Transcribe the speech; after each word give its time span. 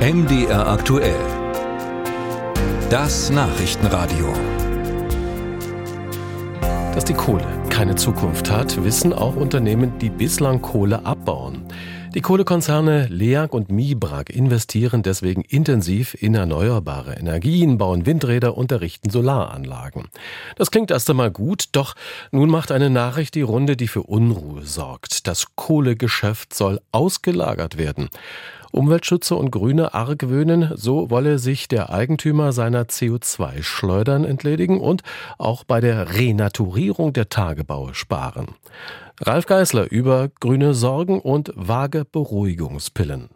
MDR 0.00 0.66
aktuell. 0.66 1.20
Das 2.88 3.28
Nachrichtenradio. 3.28 4.32
Dass 6.94 7.04
die 7.04 7.12
Kohle 7.12 7.46
keine 7.68 7.96
Zukunft 7.96 8.50
hat, 8.50 8.82
wissen 8.82 9.12
auch 9.12 9.36
Unternehmen, 9.36 9.98
die 9.98 10.08
bislang 10.08 10.62
Kohle 10.62 11.04
abbauen. 11.04 11.66
Die 12.14 12.22
Kohlekonzerne 12.22 13.08
LEAG 13.08 13.52
und 13.52 13.70
Mibrak 13.70 14.30
investieren 14.30 15.02
deswegen 15.02 15.42
intensiv 15.42 16.14
in 16.18 16.34
erneuerbare 16.34 17.12
Energien, 17.12 17.76
bauen 17.76 18.06
Windräder 18.06 18.56
und 18.56 18.72
errichten 18.72 19.10
Solaranlagen. 19.10 20.08
Das 20.56 20.70
klingt 20.70 20.90
erst 20.90 21.10
einmal 21.10 21.30
gut, 21.30 21.66
doch 21.72 21.94
nun 22.32 22.48
macht 22.48 22.72
eine 22.72 22.88
Nachricht 22.88 23.34
die 23.34 23.42
Runde, 23.42 23.76
die 23.76 23.86
für 23.86 24.02
Unruhe 24.04 24.62
sorgt. 24.62 25.26
Das 25.26 25.54
Kohlegeschäft 25.56 26.54
soll 26.54 26.80
ausgelagert 26.90 27.76
werden. 27.76 28.08
Umweltschützer 28.72 29.36
und 29.36 29.50
Grüne 29.50 29.94
argwöhnen, 29.94 30.72
so 30.74 31.10
wolle 31.10 31.38
sich 31.38 31.68
der 31.68 31.90
Eigentümer 31.90 32.52
seiner 32.52 32.84
CO2-Schleudern 32.84 34.24
entledigen 34.24 34.80
und 34.80 35.02
auch 35.38 35.64
bei 35.64 35.80
der 35.80 36.14
Renaturierung 36.14 37.12
der 37.12 37.28
Tagebaue 37.28 37.94
sparen. 37.94 38.48
Ralf 39.20 39.46
Geißler 39.46 39.90
über 39.90 40.28
grüne 40.40 40.72
Sorgen 40.74 41.20
und 41.20 41.52
vage 41.54 42.04
Beruhigungspillen. 42.04 43.28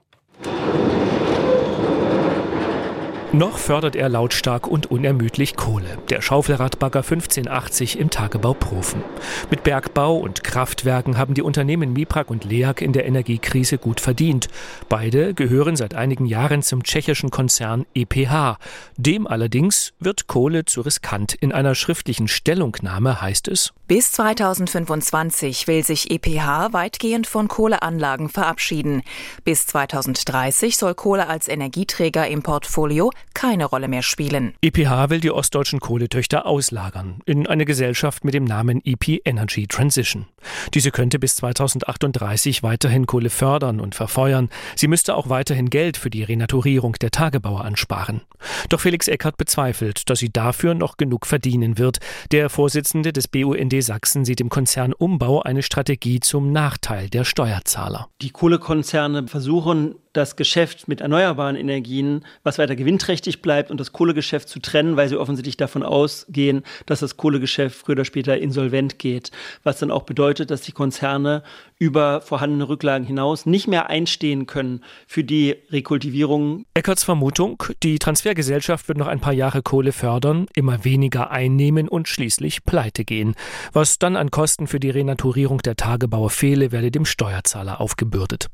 Noch 3.34 3.58
fördert 3.58 3.96
er 3.96 4.08
lautstark 4.08 4.68
und 4.68 4.92
unermüdlich 4.92 5.56
Kohle. 5.56 5.98
Der 6.08 6.22
Schaufelradbagger 6.22 7.00
1580 7.00 7.98
im 7.98 8.08
Tagebau 8.08 8.54
Profen. 8.54 9.02
Mit 9.50 9.64
Bergbau 9.64 10.18
und 10.18 10.44
Kraftwerken 10.44 11.18
haben 11.18 11.34
die 11.34 11.42
Unternehmen 11.42 11.92
Miprak 11.92 12.30
und 12.30 12.44
Leak 12.44 12.80
in 12.80 12.92
der 12.92 13.06
Energiekrise 13.06 13.76
gut 13.76 13.98
verdient. 14.00 14.46
Beide 14.88 15.34
gehören 15.34 15.74
seit 15.74 15.94
einigen 15.94 16.26
Jahren 16.26 16.62
zum 16.62 16.84
tschechischen 16.84 17.32
Konzern 17.32 17.86
EPH. 17.92 18.56
Dem 18.98 19.26
allerdings 19.26 19.94
wird 19.98 20.28
Kohle 20.28 20.64
zu 20.64 20.82
riskant. 20.82 21.34
In 21.34 21.50
einer 21.50 21.74
schriftlichen 21.74 22.28
Stellungnahme 22.28 23.20
heißt 23.20 23.48
es, 23.48 23.72
bis 23.88 24.12
2025 24.12 25.66
will 25.66 25.84
sich 25.84 26.10
EPH 26.10 26.72
weitgehend 26.72 27.26
von 27.26 27.48
Kohleanlagen 27.48 28.28
verabschieden. 28.28 29.02
Bis 29.42 29.66
2030 29.66 30.76
soll 30.76 30.94
Kohle 30.94 31.26
als 31.26 31.48
Energieträger 31.48 32.28
im 32.28 32.42
Portfolio 32.42 33.10
keine 33.32 33.64
Rolle 33.64 33.88
mehr 33.88 34.02
spielen. 34.02 34.54
EPH 34.60 35.10
will 35.10 35.20
die 35.20 35.30
ostdeutschen 35.30 35.80
Kohletöchter 35.80 36.46
auslagern 36.46 37.20
in 37.24 37.46
eine 37.46 37.64
Gesellschaft 37.64 38.24
mit 38.24 38.34
dem 38.34 38.44
Namen 38.44 38.80
EP 38.84 39.20
Energy 39.24 39.66
Transition. 39.66 40.26
Diese 40.74 40.90
könnte 40.90 41.18
bis 41.18 41.36
2038 41.36 42.62
weiterhin 42.62 43.06
Kohle 43.06 43.30
fördern 43.30 43.80
und 43.80 43.94
verfeuern. 43.94 44.48
Sie 44.76 44.88
müsste 44.88 45.14
auch 45.14 45.28
weiterhin 45.28 45.70
Geld 45.70 45.96
für 45.96 46.10
die 46.10 46.22
Renaturierung 46.22 46.94
der 46.94 47.10
Tagebauer 47.10 47.64
ansparen. 47.64 48.22
Doch 48.68 48.80
Felix 48.80 49.08
Eckert 49.08 49.36
bezweifelt, 49.36 50.08
dass 50.10 50.18
sie 50.18 50.32
dafür 50.32 50.74
noch 50.74 50.96
genug 50.96 51.26
verdienen 51.26 51.78
wird. 51.78 51.98
Der 52.30 52.50
Vorsitzende 52.50 53.12
des 53.12 53.28
BUND 53.28 53.74
Sachsen 53.82 54.24
sieht 54.24 54.40
im 54.40 54.48
Konzern 54.48 54.92
Umbau 54.92 55.42
eine 55.42 55.62
Strategie 55.62 56.20
zum 56.20 56.52
Nachteil 56.52 57.08
der 57.08 57.24
Steuerzahler. 57.24 58.08
Die 58.20 58.30
Kohlekonzerne 58.30 59.26
versuchen 59.28 59.94
das 60.14 60.36
Geschäft 60.36 60.88
mit 60.88 61.00
erneuerbaren 61.00 61.56
Energien, 61.56 62.24
was 62.44 62.58
weiter 62.58 62.76
gewinnträchtig 62.76 63.42
bleibt, 63.42 63.70
und 63.70 63.80
das 63.80 63.92
Kohlegeschäft 63.92 64.48
zu 64.48 64.60
trennen, 64.60 64.96
weil 64.96 65.08
sie 65.08 65.16
offensichtlich 65.18 65.56
davon 65.56 65.82
ausgehen, 65.82 66.62
dass 66.86 67.00
das 67.00 67.16
Kohlegeschäft 67.16 67.76
früher 67.76 67.94
oder 67.94 68.04
später 68.04 68.38
insolvent 68.38 68.98
geht. 68.98 69.32
Was 69.64 69.78
dann 69.78 69.90
auch 69.90 70.04
bedeutet, 70.04 70.33
dass 70.42 70.62
die 70.62 70.72
Konzerne 70.72 71.42
über 71.78 72.20
vorhandene 72.20 72.68
Rücklagen 72.68 73.06
hinaus 73.06 73.46
nicht 73.46 73.66
mehr 73.66 73.90
einstehen 73.90 74.46
können 74.46 74.82
für 75.06 75.24
die 75.24 75.56
Rekultivierung. 75.70 76.64
Eckerts 76.74 77.04
Vermutung, 77.04 77.62
die 77.82 77.98
Transfergesellschaft 77.98 78.88
wird 78.88 78.98
noch 78.98 79.06
ein 79.06 79.20
paar 79.20 79.32
Jahre 79.32 79.62
Kohle 79.62 79.92
fördern, 79.92 80.46
immer 80.54 80.84
weniger 80.84 81.30
einnehmen 81.30 81.88
und 81.88 82.08
schließlich 82.08 82.64
pleite 82.64 83.04
gehen. 83.04 83.34
Was 83.72 83.98
dann 83.98 84.16
an 84.16 84.30
Kosten 84.30 84.66
für 84.66 84.80
die 84.80 84.90
Renaturierung 84.90 85.58
der 85.58 85.76
Tagebauer 85.76 86.30
fehle, 86.30 86.72
werde 86.72 86.90
dem 86.90 87.04
Steuerzahler 87.04 87.80
aufgebürdet. 87.80 88.48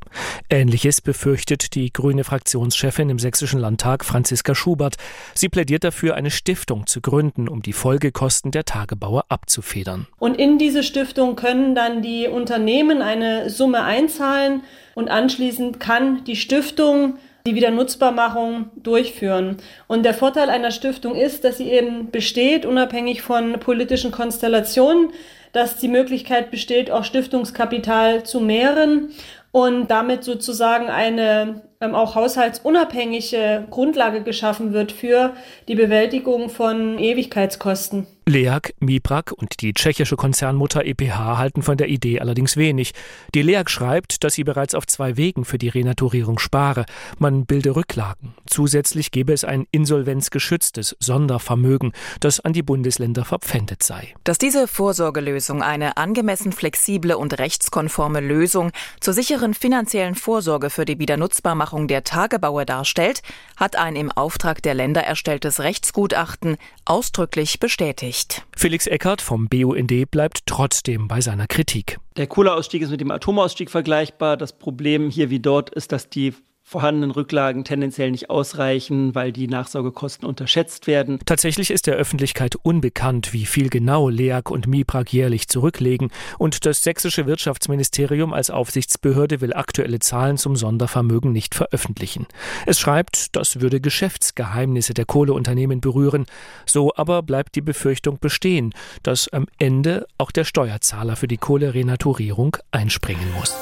Ähnliches 0.49 1.01
befürchtet 1.01 1.75
die 1.75 1.93
grüne 1.93 2.25
Fraktionschefin 2.25 3.11
im 3.11 3.19
Sächsischen 3.19 3.61
Landtag 3.61 4.05
Franziska 4.05 4.55
Schubert. 4.55 4.97
Sie 5.35 5.49
plädiert 5.49 5.85
dafür, 5.85 6.15
eine 6.15 6.31
Stiftung 6.31 6.87
zu 6.87 7.01
gründen, 7.01 7.49
um 7.49 7.63
die 7.63 7.73
Folgekosten 7.73 8.51
der 8.51 8.65
Tagebauer 8.65 9.25
abzufedern. 9.29 10.07
Und 10.19 10.37
in 10.37 10.59
diese 10.59 10.83
Stiftung 10.83 11.37
können 11.37 11.70
dann 11.75 12.03
die 12.03 12.29
Unternehmen 12.29 13.03
eine 13.03 13.51
Summe 13.51 13.83
einzahlen 13.83 14.63
und 14.95 15.09
anschließend 15.09 15.81
kann 15.81 16.25
die 16.25 16.37
Stiftung 16.37 17.17
die 17.47 17.55
Wiedernutzbarmachung 17.55 18.71
durchführen. 18.77 19.57
Und 19.87 20.05
der 20.05 20.15
Vorteil 20.15 20.51
einer 20.51 20.71
Stiftung 20.71 21.15
ist, 21.15 21.45
dass 21.45 21.59
sie 21.59 21.71
eben 21.71 22.11
besteht, 22.11 22.67
unabhängig 22.67 23.23
von 23.23 23.55
politischen 23.61 24.11
Konstellationen, 24.11 25.11
dass 25.53 25.79
die 25.79 25.89
Möglichkeit 25.89 26.51
besteht, 26.51 26.91
auch 26.91 27.05
Stiftungskapital 27.05 28.25
zu 28.25 28.41
mehren 28.41 29.11
und 29.53 29.91
damit 29.91 30.23
sozusagen 30.23 30.89
eine 30.89 31.63
ähm, 31.83 31.95
auch 31.95 32.15
haushaltsunabhängige 32.15 33.67
Grundlage 33.71 34.23
geschaffen 34.23 34.75
wird 34.75 34.93
für 34.93 35.33
die 35.67 35.75
Bewältigung 35.75 36.51
von 36.51 36.99
Ewigkeitskosten. 36.99 38.07
LEAG, 38.27 38.75
Mibrak 38.79 39.33
und 39.33 39.61
die 39.61 39.73
tschechische 39.73 40.15
Konzernmutter 40.15 40.85
EPH 40.85 41.39
halten 41.39 41.63
von 41.63 41.77
der 41.77 41.89
Idee 41.89 42.21
allerdings 42.21 42.57
wenig. 42.57 42.93
Die 43.35 43.43
LEAG 43.43 43.69
schreibt, 43.69 44.23
dass 44.23 44.35
sie 44.35 44.45
bereits 44.45 44.77
auf 44.77 44.87
zwei 44.87 45.17
Wegen 45.17 45.45
für 45.45 45.59
die 45.59 45.69
Renaturierung 45.69 46.39
spare. 46.39 46.85
Man 47.19 47.45
bilde 47.45 47.75
Rücklagen. 47.75 48.35
Zusätzlich 48.47 49.11
gebe 49.11 49.33
es 49.33 49.43
ein 49.43 49.67
insolvenzgeschütztes 49.73 50.97
Sondervermögen, 51.01 51.93
das 52.21 52.39
an 52.39 52.53
die 52.53 52.63
Bundesländer 52.63 53.25
verpfändet 53.25 53.83
sei. 53.83 54.15
Dass 54.23 54.39
diese 54.39 54.69
Vorsorgelösung 54.69 55.63
eine 55.63 55.97
angemessen 55.97 56.53
flexible 56.53 57.17
und 57.17 57.39
rechtskonforme 57.39 58.21
Lösung 58.21 58.71
zur 59.01 59.15
sicheren 59.15 59.55
finanziellen 59.55 60.15
Vorsorge 60.15 60.71
für 60.71 60.85
die 60.85 61.01
Wiedernutzbarmachung 61.01 61.70
der 61.89 62.05
Tagebaue 62.05 62.67
darstellt, 62.67 63.23
hat 63.57 63.77
ein 63.77 63.97
im 63.97 64.11
Auftrag 64.11 64.63
der 64.63 64.75
Länder 64.75 65.03
erstelltes 65.03 65.61
Rechtsgutachten 65.61 66.57
ausdrücklich 66.85 67.61
bestätigt. 67.61 68.43
Felix 68.57 68.87
Eckert 68.87 69.23
vom 69.23 69.49
BUND 69.49 70.11
bleibt 70.11 70.47
trotzdem 70.47 71.09
bei 71.09 71.21
seiner 71.21 71.47
Kritik. 71.47 71.99
Der 72.17 72.27
Kohleausstieg 72.27 72.83
ist 72.83 72.91
mit 72.91 73.01
dem 73.01 73.11
Atomausstieg 73.11 73.71
vergleichbar. 73.71 74.37
Das 74.37 74.53
Problem 74.53 75.11
hier 75.11 75.31
wie 75.31 75.41
dort 75.41 75.71
ist, 75.71 75.93
dass 75.93 76.09
die 76.09 76.35
vorhandenen 76.71 77.11
Rücklagen 77.11 77.65
tendenziell 77.65 78.13
nicht 78.13 78.31
ausreichen, 78.31 79.13
weil 79.17 79.33
die 79.33 79.49
Nachsorgekosten 79.49 80.25
unterschätzt 80.25 80.87
werden. 80.87 81.19
Tatsächlich 81.27 81.73
ist 81.73 81.89
der 81.89 81.97
Öffentlichkeit 81.97 82.55
unbekannt, 82.63 83.33
wie 83.33 83.45
viel 83.45 83.71
genau 83.71 84.09
LEAG 84.09 84.53
und 84.53 84.69
MIPRAG 84.69 85.13
jährlich 85.13 85.49
zurücklegen 85.49 86.13
und 86.39 86.67
das 86.67 86.85
sächsische 86.85 87.27
Wirtschaftsministerium 87.27 88.33
als 88.33 88.51
Aufsichtsbehörde 88.51 89.41
will 89.41 89.53
aktuelle 89.53 89.99
Zahlen 89.99 90.37
zum 90.37 90.55
Sondervermögen 90.55 91.33
nicht 91.33 91.57
veröffentlichen. 91.57 92.29
Es 92.67 92.79
schreibt, 92.79 93.35
das 93.35 93.61
würde 93.61 93.81
Geschäftsgeheimnisse 93.81 94.95
der 94.95 95.07
Kohleunternehmen 95.07 95.81
berühren. 95.81 96.27
So 96.67 96.93
aber 96.95 97.25
bleibt 97.25 97.57
die 97.57 97.63
Befürchtung 97.63 98.21
bestehen, 98.21 98.75
dass 99.03 99.27
am 99.27 99.47
Ende 99.59 100.07
auch 100.19 100.31
der 100.31 100.45
Steuerzahler 100.45 101.17
für 101.17 101.27
die 101.27 101.39
Kohlerenaturierung 101.39 102.59
einspringen 102.71 103.33
muss. 103.35 103.57